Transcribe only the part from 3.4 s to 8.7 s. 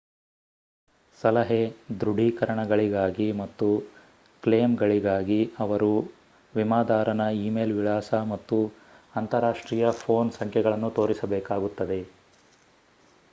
ಮತ್ತು ಕ್ಲೇಮ್‌ಗಳಿಗಾಗಿ ಅವರು ವಿಮಾದಾರನ ಈಮೇಲ್ ವಿಳಾಸ ಮತ್ತು